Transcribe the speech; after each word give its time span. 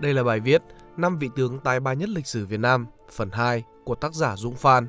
Đây 0.00 0.14
là 0.14 0.24
bài 0.24 0.40
viết 0.40 0.62
năm 0.96 1.18
vị 1.18 1.30
tướng 1.36 1.58
tài 1.58 1.80
ba 1.80 1.92
nhất 1.92 2.08
lịch 2.08 2.26
sử 2.26 2.46
Việt 2.46 2.60
Nam, 2.60 2.86
phần 3.10 3.30
2 3.30 3.64
của 3.84 3.94
tác 3.94 4.14
giả 4.14 4.36
Dũng 4.36 4.54
Phan. 4.54 4.86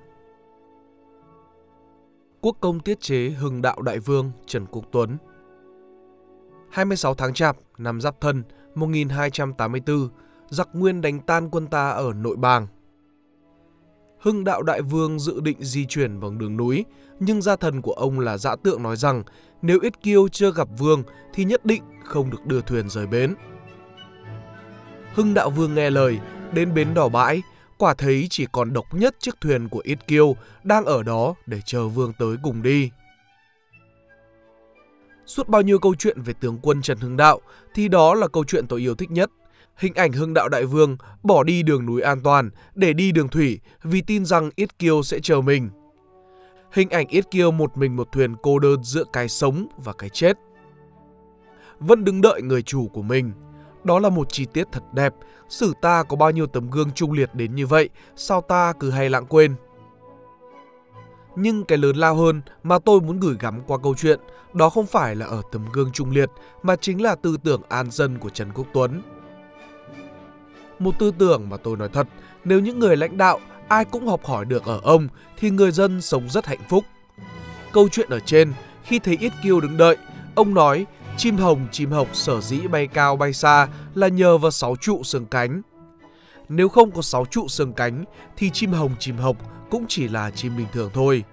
Quốc 2.42 2.58
công 2.60 2.80
tiết 2.80 3.02
chế 3.02 3.30
Hưng 3.30 3.62
Đạo 3.62 3.82
Đại 3.82 4.00
Vương 4.00 4.32
Trần 4.46 4.66
Quốc 4.66 4.86
Tuấn 4.92 5.18
26 6.72 7.14
tháng 7.14 7.34
Chạp 7.34 7.58
năm 7.78 8.02
Giáp 8.02 8.22
Thân 8.22 8.44
1284, 8.76 10.10
giặc 10.50 10.70
Nguyên 10.74 11.02
đánh 11.02 11.20
tan 11.20 11.50
quân 11.50 11.68
ta 11.68 11.90
ở 11.90 12.14
nội 12.14 12.36
bàng. 12.36 12.68
Hưng 14.20 14.44
Đạo 14.44 14.64
Đại 14.64 14.82
Vương 14.82 15.20
dự 15.20 15.40
định 15.40 15.58
di 15.60 15.86
chuyển 15.86 16.20
bằng 16.20 16.38
đường 16.38 16.58
núi, 16.58 16.86
nhưng 17.20 17.42
gia 17.42 17.56
thần 17.56 17.82
của 17.82 17.92
ông 17.92 18.20
là 18.20 18.38
dã 18.38 18.56
tượng 18.56 18.84
nói 18.84 18.96
rằng 18.96 19.24
nếu 19.62 19.80
Yết 19.82 20.02
Kiêu 20.02 20.28
chưa 20.28 20.52
gặp 20.52 20.68
Vương 20.78 21.04
thì 21.34 21.44
nhất 21.44 21.66
định 21.66 21.84
không 22.06 22.30
được 22.30 22.46
đưa 22.46 22.62
thuyền 22.62 22.90
rời 22.90 23.08
bến. 23.08 23.36
Hưng 25.18 25.34
Đạo 25.34 25.50
Vương 25.50 25.76
nghe 25.76 25.90
lời, 25.90 26.20
đến 26.54 26.74
bến 26.74 26.94
đỏ 26.94 27.10
bãi, 27.10 27.42
quả 27.78 27.94
thấy 27.94 28.28
chỉ 28.30 28.46
còn 28.52 28.74
độc 28.74 28.94
nhất 28.94 29.16
chiếc 29.20 29.42
thuyền 29.42 29.70
của 29.70 29.82
ít 29.84 30.08
Kiêu 30.08 30.36
đang 30.64 30.86
ở 30.86 31.04
đó 31.04 31.36
để 31.46 31.62
chờ 31.66 31.88
Vương 31.88 32.14
tới 32.20 32.38
cùng 32.44 32.62
đi. 32.62 32.90
Suốt 35.26 35.48
bao 35.48 35.62
nhiêu 35.62 35.80
câu 35.80 35.96
chuyện 35.96 36.22
về 36.22 36.34
tướng 36.34 36.60
quân 36.62 36.82
Trần 36.82 36.98
Hưng 36.98 37.18
Đạo 37.18 37.42
thì 37.74 37.88
đó 37.88 38.14
là 38.14 38.28
câu 38.28 38.44
chuyện 38.44 38.68
tôi 38.68 38.80
yêu 38.80 38.96
thích 38.96 39.12
nhất. 39.12 39.32
Hình 39.76 39.94
ảnh 39.94 40.12
Hưng 40.12 40.34
Đạo 40.34 40.50
Đại 40.50 40.66
Vương 40.66 40.98
bỏ 41.24 41.44
đi 41.44 41.64
đường 41.64 41.86
núi 41.86 42.02
an 42.02 42.22
toàn 42.24 42.50
để 42.76 42.94
đi 42.94 43.12
đường 43.12 43.28
thủy 43.28 43.60
vì 43.84 44.02
tin 44.02 44.26
rằng 44.26 44.50
Yết 44.56 44.80
Kiêu 44.80 45.04
sẽ 45.04 45.20
chờ 45.20 45.42
mình. 45.42 45.70
Hình 46.72 46.90
ảnh 46.90 47.08
Yết 47.08 47.32
Kiêu 47.32 47.52
một 47.52 47.78
mình 47.78 47.96
một 47.96 48.08
thuyền 48.12 48.36
cô 48.44 48.60
đơn 48.60 48.84
giữa 48.84 49.04
cái 49.14 49.30
sống 49.30 49.68
và 49.78 49.94
cái 49.94 50.10
chết. 50.10 50.38
Vẫn 51.80 52.04
đứng 52.04 52.22
đợi 52.22 52.42
người 52.42 52.62
chủ 52.62 52.88
của 52.88 53.02
mình. 53.02 53.32
Đó 53.88 54.00
là 54.00 54.10
một 54.10 54.28
chi 54.32 54.46
tiết 54.54 54.68
thật 54.72 54.84
đẹp. 54.94 55.14
Sử 55.50 55.74
ta 55.82 56.04
có 56.04 56.16
bao 56.16 56.32
nhiêu 56.32 56.48
tấm 56.48 56.70
gương 56.70 56.92
trung 56.92 57.12
liệt 57.12 57.30
đến 57.34 57.56
như 57.56 57.68
vậy, 57.68 57.90
sao 58.16 58.42
ta 58.42 58.74
cứ 58.80 58.92
hay 58.92 59.10
lãng 59.10 59.26
quên. 59.26 59.56
Nhưng 61.36 61.64
cái 61.64 61.78
lớn 61.78 61.96
lao 61.96 62.16
hơn 62.16 62.42
mà 62.64 62.80
tôi 62.80 63.02
muốn 63.02 63.20
gửi 63.20 63.36
gắm 63.40 63.62
qua 63.68 63.78
câu 63.84 63.96
chuyện 63.96 64.20
đó 64.54 64.70
không 64.70 64.86
phải 64.86 65.16
là 65.16 65.26
ở 65.26 65.42
tấm 65.52 65.66
gương 65.74 65.92
trung 65.92 66.12
liệt 66.12 66.30
mà 66.64 66.76
chính 66.76 67.02
là 67.02 67.16
tư 67.16 67.38
tưởng 67.44 67.62
an 67.70 67.92
dân 67.92 68.18
của 68.18 68.30
Trần 68.30 68.52
Quốc 68.54 68.68
Tuấn. 68.74 69.02
Một 70.80 71.00
tư 71.00 71.12
tưởng 71.18 71.50
mà 71.50 71.58
tôi 71.58 71.78
nói 71.78 71.90
thật, 71.94 72.08
nếu 72.44 72.60
những 72.60 72.80
người 72.80 72.98
lãnh 72.98 73.18
đạo 73.18 73.40
ai 73.68 73.86
cũng 73.86 74.08
học 74.08 74.26
hỏi 74.26 74.46
được 74.46 74.66
ở 74.66 74.80
ông 74.84 75.08
thì 75.38 75.50
người 75.50 75.72
dân 75.72 76.02
sống 76.02 76.30
rất 76.30 76.46
hạnh 76.46 76.62
phúc. 76.70 76.84
Câu 77.72 77.90
chuyện 77.92 78.10
ở 78.10 78.20
trên, 78.20 78.54
khi 78.84 79.00
thấy 79.00 79.18
Yết 79.22 79.32
Kiêu 79.44 79.60
đứng 79.60 79.78
đợi, 79.78 79.98
ông 80.36 80.54
nói 80.54 80.86
chim 81.18 81.38
hồng 81.38 81.68
chim 81.72 81.92
hộc 81.92 82.08
sở 82.16 82.42
dĩ 82.42 82.68
bay 82.68 82.88
cao 82.88 83.16
bay 83.16 83.34
xa 83.34 83.68
là 83.96 84.08
nhờ 84.08 84.38
vào 84.38 84.52
sáu 84.52 84.76
trụ 84.76 85.04
xương 85.04 85.26
cánh. 85.26 85.62
Nếu 86.50 86.70
không 86.70 86.92
có 86.92 87.02
sáu 87.02 87.26
trụ 87.26 87.48
xương 87.48 87.74
cánh 87.74 88.04
thì 88.38 88.50
chim 88.50 88.72
hồng 88.72 88.96
chim 89.00 89.18
hộc 89.18 89.38
cũng 89.70 89.86
chỉ 89.88 90.08
là 90.08 90.32
chim 90.32 90.58
bình 90.58 90.68
thường 90.74 90.92
thôi. 90.94 91.24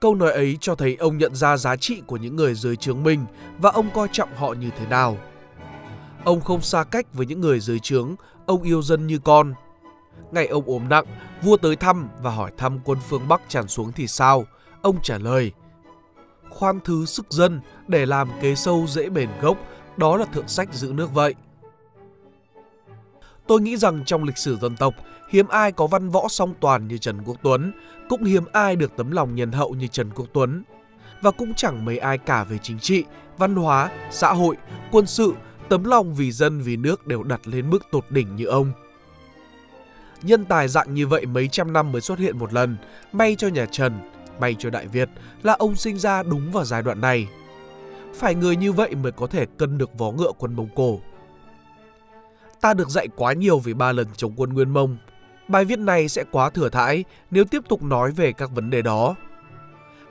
Câu 0.00 0.14
nói 0.14 0.32
ấy 0.32 0.58
cho 0.60 0.74
thấy 0.74 0.96
ông 0.96 1.18
nhận 1.18 1.34
ra 1.34 1.56
giá 1.56 1.76
trị 1.76 2.02
của 2.06 2.16
những 2.16 2.36
người 2.36 2.54
dưới 2.54 2.76
trướng 2.76 3.02
mình 3.02 3.26
và 3.58 3.70
ông 3.70 3.90
coi 3.94 4.08
trọng 4.12 4.36
họ 4.36 4.52
như 4.52 4.70
thế 4.78 4.86
nào. 4.86 5.18
Ông 6.24 6.40
không 6.40 6.60
xa 6.60 6.84
cách 6.84 7.06
với 7.12 7.26
những 7.26 7.40
người 7.40 7.60
dưới 7.60 7.78
trướng, 7.78 8.14
ông 8.46 8.62
yêu 8.62 8.82
dân 8.82 9.06
như 9.06 9.18
con. 9.18 9.54
Ngày 10.30 10.46
ông 10.46 10.64
ốm 10.66 10.88
nặng, 10.88 11.04
vua 11.42 11.56
tới 11.56 11.76
thăm 11.76 12.08
và 12.22 12.30
hỏi 12.30 12.50
thăm 12.58 12.78
quân 12.84 12.98
phương 13.08 13.28
Bắc 13.28 13.42
tràn 13.48 13.68
xuống 13.68 13.92
thì 13.92 14.06
sao? 14.06 14.44
Ông 14.82 14.96
trả 15.02 15.18
lời, 15.18 15.52
khoan 16.56 16.80
thứ 16.84 17.06
sức 17.06 17.26
dân 17.30 17.60
để 17.88 18.06
làm 18.06 18.28
kế 18.40 18.54
sâu 18.54 18.86
dễ 18.88 19.08
bền 19.08 19.28
gốc, 19.40 19.58
đó 19.96 20.16
là 20.16 20.24
thượng 20.24 20.48
sách 20.48 20.74
giữ 20.74 20.92
nước 20.94 21.14
vậy. 21.14 21.34
Tôi 23.46 23.60
nghĩ 23.60 23.76
rằng 23.76 24.04
trong 24.04 24.24
lịch 24.24 24.38
sử 24.38 24.56
dân 24.56 24.76
tộc, 24.76 24.94
hiếm 25.30 25.48
ai 25.48 25.72
có 25.72 25.86
văn 25.86 26.08
võ 26.08 26.28
song 26.28 26.54
toàn 26.60 26.88
như 26.88 26.98
Trần 26.98 27.22
Quốc 27.24 27.36
Tuấn, 27.42 27.72
cũng 28.08 28.24
hiếm 28.24 28.44
ai 28.52 28.76
được 28.76 28.92
tấm 28.96 29.10
lòng 29.10 29.34
nhân 29.34 29.52
hậu 29.52 29.74
như 29.74 29.86
Trần 29.86 30.10
Quốc 30.10 30.26
Tuấn. 30.32 30.62
Và 31.22 31.30
cũng 31.30 31.54
chẳng 31.54 31.84
mấy 31.84 31.98
ai 31.98 32.18
cả 32.18 32.44
về 32.44 32.58
chính 32.62 32.78
trị, 32.78 33.04
văn 33.38 33.54
hóa, 33.54 33.90
xã 34.10 34.32
hội, 34.32 34.56
quân 34.90 35.06
sự, 35.06 35.32
tấm 35.68 35.84
lòng 35.84 36.14
vì 36.14 36.32
dân 36.32 36.60
vì 36.60 36.76
nước 36.76 37.06
đều 37.06 37.22
đặt 37.22 37.40
lên 37.44 37.70
mức 37.70 37.82
tột 37.92 38.10
đỉnh 38.10 38.36
như 38.36 38.44
ông. 38.44 38.72
Nhân 40.22 40.44
tài 40.44 40.68
dạng 40.68 40.94
như 40.94 41.06
vậy 41.06 41.26
mấy 41.26 41.48
trăm 41.48 41.72
năm 41.72 41.92
mới 41.92 42.00
xuất 42.00 42.18
hiện 42.18 42.38
một 42.38 42.52
lần, 42.52 42.76
may 43.12 43.36
cho 43.38 43.48
nhà 43.48 43.66
Trần, 43.66 43.92
may 44.40 44.56
cho 44.58 44.70
Đại 44.70 44.86
Việt 44.86 45.08
là 45.42 45.52
ông 45.52 45.74
sinh 45.74 45.98
ra 45.98 46.22
đúng 46.22 46.52
vào 46.52 46.64
giai 46.64 46.82
đoạn 46.82 47.00
này. 47.00 47.28
Phải 48.14 48.34
người 48.34 48.56
như 48.56 48.72
vậy 48.72 48.94
mới 48.94 49.12
có 49.12 49.26
thể 49.26 49.46
cân 49.58 49.78
được 49.78 49.98
vó 49.98 50.10
ngựa 50.10 50.32
quân 50.38 50.56
Mông 50.56 50.68
Cổ. 50.74 51.00
Ta 52.60 52.74
được 52.74 52.88
dạy 52.88 53.08
quá 53.16 53.32
nhiều 53.32 53.58
về 53.58 53.74
ba 53.74 53.92
lần 53.92 54.06
chống 54.16 54.32
quân 54.36 54.52
Nguyên 54.52 54.70
Mông. 54.70 54.96
Bài 55.48 55.64
viết 55.64 55.78
này 55.78 56.08
sẽ 56.08 56.24
quá 56.30 56.50
thừa 56.50 56.68
thãi 56.68 57.04
nếu 57.30 57.44
tiếp 57.44 57.62
tục 57.68 57.82
nói 57.82 58.10
về 58.10 58.32
các 58.32 58.50
vấn 58.54 58.70
đề 58.70 58.82
đó. 58.82 59.14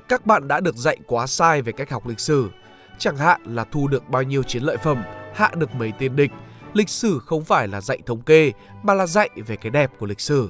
Các 0.09 0.25
bạn 0.25 0.47
đã 0.47 0.59
được 0.59 0.75
dạy 0.75 0.97
quá 1.07 1.27
sai 1.27 1.61
về 1.61 1.71
cách 1.71 1.89
học 1.89 2.07
lịch 2.07 2.19
sử, 2.19 2.49
chẳng 2.97 3.17
hạn 3.17 3.41
là 3.45 3.63
thu 3.63 3.87
được 3.87 4.09
bao 4.09 4.23
nhiêu 4.23 4.43
chiến 4.43 4.63
lợi 4.63 4.77
phẩm, 4.77 5.03
hạ 5.33 5.51
được 5.55 5.75
mấy 5.75 5.93
tên 5.99 6.15
địch. 6.15 6.31
Lịch 6.73 6.89
sử 6.89 7.19
không 7.19 7.43
phải 7.43 7.67
là 7.67 7.81
dạy 7.81 7.99
thống 8.05 8.21
kê 8.21 8.51
mà 8.83 8.93
là 8.93 9.05
dạy 9.05 9.29
về 9.35 9.55
cái 9.55 9.69
đẹp 9.69 9.91
của 9.99 10.05
lịch 10.05 10.19
sử. 10.19 10.49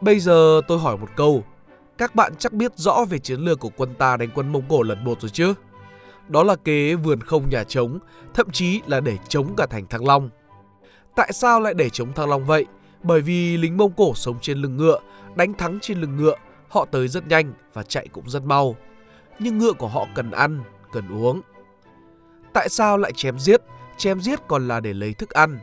Bây 0.00 0.20
giờ 0.20 0.60
tôi 0.68 0.78
hỏi 0.78 0.96
một 0.96 1.08
câu, 1.16 1.44
các 2.02 2.14
bạn 2.14 2.32
chắc 2.38 2.52
biết 2.52 2.72
rõ 2.76 3.04
về 3.10 3.18
chiến 3.18 3.40
lược 3.40 3.60
của 3.60 3.70
quân 3.76 3.94
ta 3.98 4.16
đánh 4.16 4.28
quân 4.34 4.52
Mông 4.52 4.62
Cổ 4.68 4.82
lần 4.82 5.04
một 5.04 5.20
rồi 5.20 5.30
chứ? 5.30 5.54
Đó 6.28 6.42
là 6.42 6.56
kế 6.56 6.94
vườn 6.94 7.20
không 7.20 7.48
nhà 7.48 7.64
trống, 7.64 7.98
thậm 8.34 8.50
chí 8.50 8.80
là 8.86 9.00
để 9.00 9.18
chống 9.28 9.54
cả 9.56 9.66
thành 9.70 9.86
Thăng 9.86 10.06
Long. 10.06 10.30
Tại 11.16 11.32
sao 11.32 11.60
lại 11.60 11.74
để 11.74 11.90
chống 11.90 12.12
Thăng 12.12 12.28
Long 12.28 12.44
vậy? 12.44 12.66
Bởi 13.02 13.20
vì 13.20 13.56
lính 13.56 13.76
Mông 13.76 13.92
Cổ 13.96 14.14
sống 14.14 14.38
trên 14.40 14.58
lưng 14.58 14.76
ngựa, 14.76 14.98
đánh 15.34 15.54
thắng 15.54 15.78
trên 15.82 16.00
lưng 16.00 16.16
ngựa, 16.16 16.34
họ 16.68 16.84
tới 16.84 17.08
rất 17.08 17.26
nhanh 17.26 17.52
và 17.72 17.82
chạy 17.82 18.08
cũng 18.12 18.30
rất 18.30 18.42
mau. 18.42 18.76
Nhưng 19.38 19.58
ngựa 19.58 19.72
của 19.72 19.88
họ 19.88 20.06
cần 20.14 20.30
ăn, 20.30 20.60
cần 20.92 21.22
uống. 21.22 21.40
Tại 22.52 22.68
sao 22.68 22.98
lại 22.98 23.12
chém 23.16 23.38
giết? 23.38 23.60
Chém 23.96 24.20
giết 24.20 24.40
còn 24.48 24.68
là 24.68 24.80
để 24.80 24.92
lấy 24.92 25.14
thức 25.14 25.30
ăn. 25.30 25.58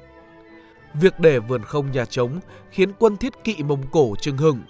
Việc 0.93 1.19
để 1.19 1.39
vườn 1.39 1.63
không 1.63 1.91
nhà 1.91 2.05
trống 2.05 2.39
khiến 2.71 2.91
quân 2.99 3.17
thiết 3.17 3.43
kỵ 3.43 3.55
Mông 3.63 3.83
Cổ 3.91 4.15
trưng 4.15 4.37
hừng. 4.37 4.61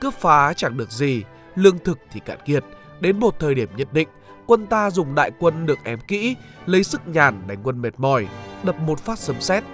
Cướp 0.00 0.14
phá 0.14 0.52
chẳng 0.52 0.76
được 0.76 0.90
gì, 0.90 1.22
lương 1.54 1.78
thực 1.78 1.98
thì 2.12 2.20
cạn 2.20 2.38
kiệt. 2.44 2.64
Đến 3.00 3.20
một 3.20 3.38
thời 3.38 3.54
điểm 3.54 3.68
nhất 3.76 3.88
định, 3.92 4.08
quân 4.46 4.66
ta 4.66 4.90
dùng 4.90 5.14
đại 5.14 5.30
quân 5.38 5.66
được 5.66 5.78
ém 5.84 5.98
kỹ, 6.08 6.36
lấy 6.66 6.84
sức 6.84 7.00
nhàn 7.06 7.42
đánh 7.46 7.58
quân 7.62 7.82
mệt 7.82 8.00
mỏi, 8.00 8.28
đập 8.62 8.76
một 8.80 9.00
phát 9.00 9.18
sấm 9.18 9.40
sét. 9.40 9.64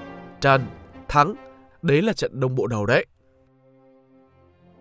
Trần, 0.40 0.66
thắng, 1.08 1.34
đấy 1.82 2.02
là 2.02 2.12
trận 2.12 2.40
đông 2.40 2.54
bộ 2.54 2.66
đầu 2.66 2.86
đấy. 2.86 3.06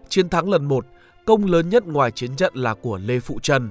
Chiến 0.10 0.30
thắng 0.30 0.50
lần 0.50 0.66
một 0.66 0.86
công 1.26 1.46
lớn 1.46 1.70
nhất 1.70 1.88
ngoài 1.88 2.12
chiến 2.12 2.36
trận 2.36 2.54
là 2.56 2.74
của 2.74 2.98
Lê 2.98 3.20
Phụ 3.20 3.40
Trần, 3.42 3.70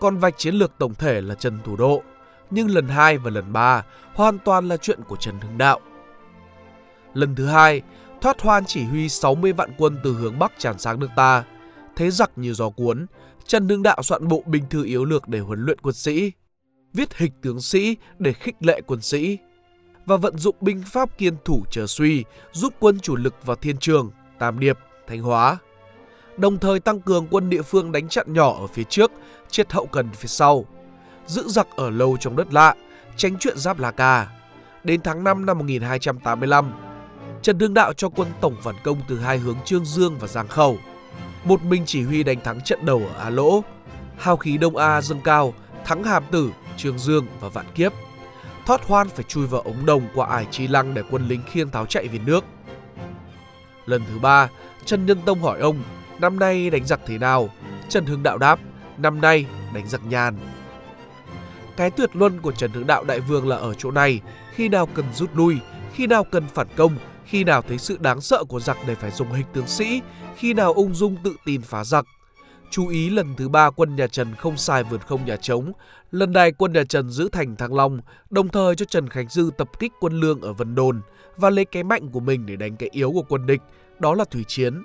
còn 0.00 0.16
vạch 0.16 0.38
chiến 0.38 0.54
lược 0.54 0.78
tổng 0.78 0.94
thể 0.94 1.20
là 1.20 1.34
Trần 1.34 1.58
Thủ 1.64 1.76
Độ. 1.76 2.02
Nhưng 2.50 2.70
lần 2.70 2.88
2 2.88 3.18
và 3.18 3.30
lần 3.30 3.52
3 3.52 3.84
hoàn 4.14 4.38
toàn 4.38 4.68
là 4.68 4.76
chuyện 4.76 5.00
của 5.08 5.16
Trần 5.16 5.40
Hưng 5.40 5.58
Đạo. 5.58 5.80
Lần 7.14 7.34
thứ 7.34 7.46
hai, 7.46 7.82
thoát 8.20 8.40
hoan 8.40 8.64
chỉ 8.64 8.84
huy 8.84 9.08
60 9.08 9.52
vạn 9.52 9.70
quân 9.78 9.98
từ 10.04 10.12
hướng 10.12 10.38
Bắc 10.38 10.52
tràn 10.58 10.78
sang 10.78 11.00
nước 11.00 11.08
ta. 11.16 11.44
Thế 11.96 12.10
giặc 12.10 12.30
như 12.36 12.52
gió 12.52 12.70
cuốn, 12.70 13.06
Trần 13.46 13.68
Hưng 13.68 13.82
Đạo 13.82 14.02
soạn 14.02 14.28
bộ 14.28 14.42
binh 14.46 14.64
thư 14.70 14.84
yếu 14.84 15.04
lược 15.04 15.28
để 15.28 15.38
huấn 15.38 15.64
luyện 15.64 15.78
quân 15.78 15.94
sĩ, 15.94 16.32
viết 16.92 17.16
hịch 17.16 17.32
tướng 17.42 17.60
sĩ 17.60 17.96
để 18.18 18.32
khích 18.32 18.56
lệ 18.60 18.80
quân 18.86 19.00
sĩ 19.00 19.38
và 20.06 20.16
vận 20.16 20.38
dụng 20.38 20.56
binh 20.60 20.82
pháp 20.86 21.18
kiên 21.18 21.36
thủ 21.44 21.62
chờ 21.70 21.86
suy, 21.86 22.24
giúp 22.52 22.74
quân 22.78 23.00
chủ 23.00 23.16
lực 23.16 23.34
vào 23.46 23.56
Thiên 23.56 23.76
Trường, 23.76 24.10
Tam 24.38 24.60
Điệp, 24.60 24.78
Thanh 25.06 25.20
Hóa. 25.20 25.58
Đồng 26.36 26.58
thời 26.58 26.80
tăng 26.80 27.00
cường 27.00 27.26
quân 27.30 27.50
địa 27.50 27.62
phương 27.62 27.92
đánh 27.92 28.08
chặn 28.08 28.32
nhỏ 28.32 28.56
ở 28.60 28.66
phía 28.66 28.84
trước, 28.84 29.12
triệt 29.50 29.72
hậu 29.72 29.86
cần 29.86 30.08
phía 30.12 30.26
sau, 30.28 30.64
giữ 31.26 31.48
giặc 31.48 31.68
ở 31.76 31.90
lâu 31.90 32.16
trong 32.20 32.36
đất 32.36 32.52
lạ, 32.52 32.74
tránh 33.16 33.36
chuyện 33.40 33.58
giáp 33.58 33.78
La 33.78 33.90
Ca. 33.90 34.28
Đến 34.84 35.00
tháng 35.04 35.24
5 35.24 35.46
năm 35.46 35.58
1285, 35.58 36.72
Trần 37.42 37.58
Hưng 37.58 37.74
Đạo 37.74 37.92
cho 37.92 38.08
quân 38.08 38.28
tổng 38.40 38.56
phản 38.62 38.74
công 38.84 39.00
từ 39.08 39.18
hai 39.18 39.38
hướng 39.38 39.56
Trương 39.64 39.84
Dương 39.84 40.18
và 40.18 40.28
Giang 40.28 40.48
Khẩu– 40.48 40.78
một 41.44 41.64
mình 41.64 41.82
chỉ 41.86 42.02
huy 42.02 42.22
đánh 42.22 42.40
thắng 42.40 42.60
trận 42.60 42.86
đầu 42.86 43.02
ở 43.14 43.24
Á 43.24 43.30
Lỗ. 43.30 43.64
Hào 44.18 44.36
khí 44.36 44.58
Đông 44.58 44.76
A 44.76 45.00
dâng 45.00 45.20
cao, 45.24 45.54
thắng 45.84 46.04
Hàm 46.04 46.24
Tử, 46.30 46.50
Trương 46.76 46.98
Dương 46.98 47.26
và 47.40 47.48
Vạn 47.48 47.66
Kiếp. 47.74 47.92
Thoát 48.66 48.86
hoan 48.86 49.08
phải 49.08 49.24
chui 49.28 49.46
vào 49.46 49.60
ống 49.60 49.86
đồng 49.86 50.02
qua 50.14 50.28
ải 50.28 50.46
Chi 50.50 50.68
Lăng 50.68 50.94
để 50.94 51.02
quân 51.10 51.28
lính 51.28 51.42
khiêng 51.50 51.70
tháo 51.70 51.86
chạy 51.86 52.08
về 52.08 52.18
nước. 52.26 52.44
Lần 53.86 54.02
thứ 54.08 54.18
ba, 54.18 54.48
Trần 54.84 55.06
Nhân 55.06 55.18
Tông 55.24 55.42
hỏi 55.42 55.60
ông, 55.60 55.82
năm 56.20 56.38
nay 56.38 56.70
đánh 56.70 56.84
giặc 56.84 57.00
thế 57.06 57.18
nào? 57.18 57.48
Trần 57.88 58.06
Hưng 58.06 58.22
Đạo 58.22 58.38
đáp, 58.38 58.60
năm 58.98 59.20
nay 59.20 59.46
đánh 59.74 59.88
giặc 59.88 60.06
nhàn. 60.06 60.36
Cái 61.76 61.90
tuyệt 61.90 62.16
luân 62.16 62.40
của 62.40 62.52
Trần 62.52 62.70
Hưng 62.70 62.86
Đạo 62.86 63.04
Đại 63.04 63.20
Vương 63.20 63.48
là 63.48 63.56
ở 63.56 63.74
chỗ 63.74 63.90
này, 63.90 64.20
khi 64.54 64.68
nào 64.68 64.86
cần 64.86 65.04
rút 65.14 65.30
lui, 65.34 65.58
khi 65.94 66.06
nào 66.06 66.24
cần 66.24 66.44
phản 66.54 66.66
công 66.76 66.96
khi 67.30 67.44
nào 67.44 67.62
thấy 67.62 67.78
sự 67.78 67.96
đáng 68.00 68.20
sợ 68.20 68.44
của 68.44 68.60
giặc 68.60 68.78
để 68.86 68.94
phải 68.94 69.10
dùng 69.10 69.32
hình 69.32 69.46
tướng 69.52 69.66
sĩ, 69.66 70.00
khi 70.36 70.54
nào 70.54 70.72
ung 70.72 70.94
dung 70.94 71.16
tự 71.24 71.36
tin 71.44 71.62
phá 71.62 71.84
giặc. 71.84 72.04
Chú 72.70 72.88
ý 72.88 73.10
lần 73.10 73.34
thứ 73.36 73.48
ba 73.48 73.70
quân 73.70 73.96
nhà 73.96 74.06
Trần 74.06 74.34
không 74.34 74.56
sai 74.56 74.84
vượt 74.84 75.06
không 75.06 75.24
nhà 75.24 75.36
Trống. 75.36 75.72
Lần 76.10 76.32
này 76.32 76.52
quân 76.52 76.72
nhà 76.72 76.84
Trần 76.88 77.10
giữ 77.10 77.28
thành 77.32 77.56
Thăng 77.56 77.74
Long, 77.74 78.00
đồng 78.30 78.48
thời 78.48 78.74
cho 78.74 78.84
Trần 78.84 79.08
Khánh 79.08 79.28
Dư 79.28 79.50
tập 79.58 79.68
kích 79.78 79.92
quân 80.00 80.20
lương 80.20 80.40
ở 80.40 80.52
Vân 80.52 80.74
Đồn 80.74 81.00
và 81.36 81.50
lấy 81.50 81.64
cái 81.64 81.84
mạnh 81.84 82.08
của 82.08 82.20
mình 82.20 82.46
để 82.46 82.56
đánh 82.56 82.76
cái 82.76 82.88
yếu 82.92 83.12
của 83.12 83.24
quân 83.28 83.46
địch, 83.46 83.60
đó 83.98 84.14
là 84.14 84.24
thủy 84.24 84.44
chiến. 84.48 84.82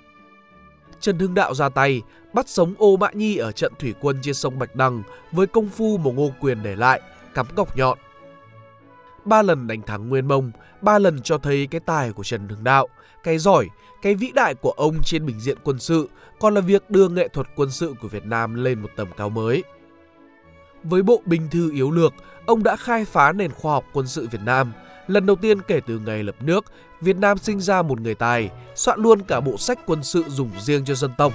Trần 1.00 1.20
Hưng 1.20 1.34
Đạo 1.34 1.54
ra 1.54 1.70
tay, 1.70 2.02
bắt 2.34 2.50
sống 2.50 2.74
Ô 2.78 2.98
Mã 2.98 3.12
Nhi 3.12 3.38
ở 3.38 3.52
trận 3.52 3.74
thủy 3.80 3.94
quân 4.02 4.20
trên 4.22 4.34
sông 4.34 4.60
Bạch 4.60 4.76
Đằng 4.76 5.04
với 5.32 5.48
công 5.48 5.70
phu 5.70 5.98
mà 5.98 6.12
Ngô 6.12 6.32
Quyền 6.40 6.64
để 6.64 6.76
lại, 6.76 7.02
cắm 7.34 7.46
gọc 7.56 7.78
nhọn. 7.78 7.98
Ba 9.26 9.42
lần 9.42 9.68
đánh 9.68 9.82
thắng 9.82 10.10
Nguyên 10.10 10.28
Mông, 10.28 10.52
ba 10.82 11.00
lần 11.00 11.22
cho 11.22 11.38
thấy 11.38 11.68
cái 11.72 11.82
tài 11.86 12.12
của 12.12 12.24
Trần 12.24 12.50
Hưng 12.50 12.64
Đạo, 12.64 12.88
cái 13.24 13.38
giỏi, 13.38 13.68
cái 14.02 14.16
vĩ 14.16 14.32
đại 14.36 14.56
của 14.56 14.72
ông 14.72 14.96
trên 15.04 15.26
bình 15.26 15.40
diện 15.40 15.58
quân 15.64 15.80
sự 15.80 16.10
còn 16.40 16.54
là 16.54 16.62
việc 16.62 16.90
đưa 16.90 17.10
nghệ 17.10 17.28
thuật 17.28 17.48
quân 17.56 17.72
sự 17.72 17.94
của 18.02 18.08
Việt 18.08 18.26
Nam 18.26 18.56
lên 18.56 18.82
một 18.82 18.90
tầm 18.96 19.08
cao 19.18 19.30
mới. 19.30 19.64
Với 20.84 21.04
bộ 21.04 21.22
binh 21.26 21.48
thư 21.52 21.72
yếu 21.72 21.92
lược, 21.92 22.14
ông 22.46 22.64
đã 22.64 22.76
khai 22.76 23.06
phá 23.06 23.32
nền 23.32 23.52
khoa 23.52 23.74
học 23.74 23.86
quân 23.94 24.08
sự 24.08 24.28
Việt 24.32 24.42
Nam. 24.46 24.74
Lần 25.08 25.26
đầu 25.26 25.36
tiên 25.36 25.62
kể 25.62 25.80
từ 25.88 26.00
ngày 26.00 26.24
lập 26.24 26.36
nước, 26.40 26.66
Việt 27.02 27.18
Nam 27.18 27.38
sinh 27.38 27.60
ra 27.60 27.82
một 27.82 28.00
người 28.00 28.16
tài, 28.16 28.50
soạn 28.76 29.00
luôn 29.00 29.22
cả 29.22 29.40
bộ 29.40 29.58
sách 29.58 29.80
quân 29.86 30.04
sự 30.04 30.24
dùng 30.28 30.52
riêng 30.60 30.86
cho 30.86 30.94
dân 30.94 31.12
tộc. 31.18 31.34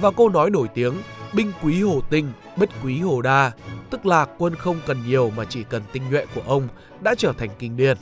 Và 0.00 0.10
câu 0.10 0.28
nói 0.28 0.50
nổi 0.50 0.68
tiếng, 0.74 0.94
binh 1.32 1.52
quý 1.62 1.82
hồ 1.82 2.00
tinh, 2.10 2.32
bất 2.58 2.68
quý 2.84 3.00
hồ 3.00 3.22
đa, 3.22 3.52
tức 3.90 4.06
là 4.06 4.26
quân 4.38 4.54
không 4.54 4.80
cần 4.86 5.06
nhiều 5.06 5.30
mà 5.36 5.44
chỉ 5.44 5.64
cần 5.64 5.82
tinh 5.92 6.10
nhuệ 6.10 6.26
của 6.34 6.42
ông 6.46 6.68
đã 7.00 7.14
trở 7.18 7.32
thành 7.38 7.50
kinh 7.58 7.76
điển. 7.76 7.96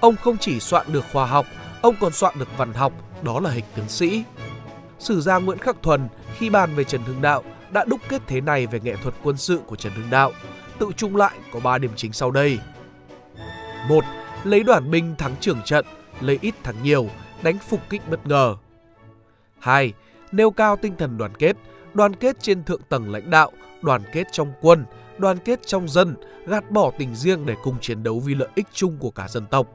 Ông 0.00 0.16
không 0.16 0.38
chỉ 0.38 0.60
soạn 0.60 0.92
được 0.92 1.04
khoa 1.12 1.26
học, 1.26 1.46
ông 1.82 1.94
còn 2.00 2.12
soạn 2.12 2.38
được 2.38 2.48
văn 2.56 2.72
học, 2.72 2.92
đó 3.22 3.40
là 3.40 3.50
hình 3.50 3.64
tướng 3.76 3.88
sĩ. 3.88 4.24
Sử 4.98 5.20
gia 5.20 5.38
Nguyễn 5.38 5.58
Khắc 5.58 5.82
Thuần 5.82 6.08
khi 6.38 6.50
bàn 6.50 6.74
về 6.74 6.84
Trần 6.84 7.02
Hưng 7.02 7.22
Đạo 7.22 7.42
đã 7.70 7.84
đúc 7.84 8.00
kết 8.08 8.22
thế 8.26 8.40
này 8.40 8.66
về 8.66 8.80
nghệ 8.80 8.96
thuật 8.96 9.14
quân 9.22 9.36
sự 9.36 9.60
của 9.66 9.76
Trần 9.76 9.92
Hưng 9.92 10.10
Đạo. 10.10 10.32
Tự 10.78 10.86
chung 10.96 11.16
lại 11.16 11.38
có 11.52 11.60
3 11.60 11.78
điểm 11.78 11.90
chính 11.96 12.12
sau 12.12 12.30
đây. 12.30 12.58
1. 13.88 14.04
Lấy 14.44 14.62
đoàn 14.62 14.90
binh 14.90 15.14
thắng 15.18 15.34
trưởng 15.40 15.62
trận, 15.64 15.86
lấy 16.20 16.38
ít 16.40 16.54
thắng 16.62 16.82
nhiều, 16.82 17.08
đánh 17.42 17.58
phục 17.68 17.80
kích 17.90 18.02
bất 18.10 18.26
ngờ. 18.26 18.56
2. 19.58 19.92
Nêu 20.32 20.50
cao 20.50 20.76
tinh 20.76 20.94
thần 20.98 21.18
đoàn 21.18 21.34
kết, 21.38 21.56
đoàn 21.94 22.16
kết 22.16 22.36
trên 22.40 22.64
thượng 22.64 22.82
tầng 22.88 23.12
lãnh 23.12 23.30
đạo, 23.30 23.52
đoàn 23.82 24.02
kết 24.12 24.26
trong 24.32 24.52
quân, 24.60 24.84
đoàn 25.18 25.38
kết 25.44 25.60
trong 25.66 25.88
dân, 25.88 26.16
gạt 26.46 26.70
bỏ 26.70 26.90
tình 26.98 27.14
riêng 27.14 27.46
để 27.46 27.56
cùng 27.62 27.76
chiến 27.80 28.02
đấu 28.02 28.20
vì 28.20 28.34
lợi 28.34 28.48
ích 28.54 28.66
chung 28.72 28.96
của 29.00 29.10
cả 29.10 29.28
dân 29.28 29.46
tộc. 29.46 29.66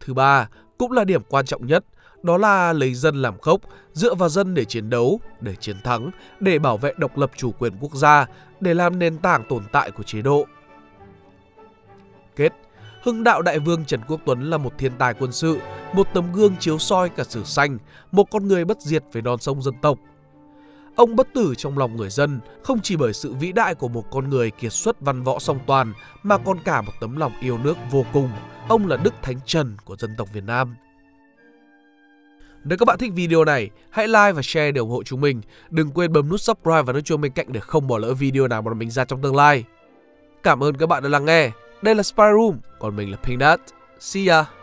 Thứ 0.00 0.14
ba, 0.14 0.48
cũng 0.78 0.92
là 0.92 1.04
điểm 1.04 1.22
quan 1.28 1.46
trọng 1.46 1.66
nhất, 1.66 1.84
đó 2.22 2.36
là 2.38 2.72
lấy 2.72 2.94
dân 2.94 3.22
làm 3.22 3.38
khốc, 3.38 3.60
dựa 3.92 4.14
vào 4.14 4.28
dân 4.28 4.54
để 4.54 4.64
chiến 4.64 4.90
đấu, 4.90 5.20
để 5.40 5.56
chiến 5.56 5.76
thắng, 5.84 6.10
để 6.40 6.58
bảo 6.58 6.76
vệ 6.76 6.92
độc 6.96 7.18
lập 7.18 7.30
chủ 7.36 7.52
quyền 7.52 7.72
quốc 7.80 7.94
gia, 7.94 8.26
để 8.60 8.74
làm 8.74 8.98
nền 8.98 9.18
tảng 9.18 9.44
tồn 9.48 9.62
tại 9.72 9.90
của 9.90 10.02
chế 10.02 10.22
độ. 10.22 10.46
Kết 12.36 12.52
Hưng 13.02 13.24
đạo 13.24 13.42
đại 13.42 13.58
vương 13.58 13.84
Trần 13.84 14.00
Quốc 14.08 14.20
Tuấn 14.26 14.50
là 14.50 14.58
một 14.58 14.78
thiên 14.78 14.92
tài 14.98 15.14
quân 15.14 15.32
sự, 15.32 15.58
một 15.94 16.06
tấm 16.14 16.32
gương 16.32 16.56
chiếu 16.60 16.78
soi 16.78 17.08
cả 17.08 17.24
sử 17.24 17.44
xanh, 17.44 17.78
một 18.12 18.30
con 18.30 18.48
người 18.48 18.64
bất 18.64 18.80
diệt 18.80 19.04
về 19.12 19.20
non 19.20 19.38
sông 19.38 19.62
dân 19.62 19.74
tộc. 19.82 19.98
Ông 20.96 21.16
bất 21.16 21.28
tử 21.34 21.54
trong 21.56 21.78
lòng 21.78 21.96
người 21.96 22.10
dân 22.10 22.40
không 22.62 22.80
chỉ 22.82 22.96
bởi 22.96 23.12
sự 23.12 23.34
vĩ 23.34 23.52
đại 23.52 23.74
của 23.74 23.88
một 23.88 24.04
con 24.10 24.30
người 24.30 24.50
kiệt 24.50 24.72
xuất 24.72 25.00
văn 25.00 25.22
võ 25.22 25.38
song 25.38 25.58
toàn 25.66 25.92
mà 26.22 26.38
còn 26.38 26.58
cả 26.64 26.82
một 26.82 26.92
tấm 27.00 27.16
lòng 27.16 27.32
yêu 27.40 27.58
nước 27.58 27.76
vô 27.90 28.04
cùng. 28.12 28.30
Ông 28.68 28.86
là 28.86 28.96
Đức 28.96 29.14
Thánh 29.22 29.40
Trần 29.46 29.76
của 29.84 29.96
dân 29.96 30.14
tộc 30.18 30.28
Việt 30.32 30.44
Nam. 30.44 30.76
Nếu 32.64 32.78
các 32.78 32.84
bạn 32.84 32.98
thích 32.98 33.12
video 33.14 33.44
này, 33.44 33.70
hãy 33.90 34.08
like 34.08 34.32
và 34.32 34.42
share 34.42 34.72
để 34.72 34.78
ủng 34.78 34.90
hộ 34.90 35.02
chúng 35.02 35.20
mình. 35.20 35.40
Đừng 35.70 35.90
quên 35.90 36.12
bấm 36.12 36.28
nút 36.28 36.40
subscribe 36.40 36.82
và 36.82 36.92
nút 36.92 37.04
chuông 37.04 37.20
bên 37.20 37.32
cạnh 37.32 37.52
để 37.52 37.60
không 37.60 37.86
bỏ 37.86 37.98
lỡ 37.98 38.14
video 38.14 38.48
nào 38.48 38.62
mà 38.62 38.74
mình 38.74 38.90
ra 38.90 39.04
trong 39.04 39.22
tương 39.22 39.36
lai. 39.36 39.64
Cảm 40.42 40.62
ơn 40.62 40.76
các 40.76 40.88
bạn 40.88 41.02
đã 41.02 41.08
lắng 41.08 41.24
nghe. 41.24 41.50
Đây 41.82 41.94
là 41.94 42.02
Spy 42.02 42.24
Room, 42.36 42.58
còn 42.78 42.96
mình 42.96 43.10
là 43.10 43.16
Pink 43.16 43.40
Dot. 43.40 43.60
See 44.00 44.26
ya! 44.26 44.61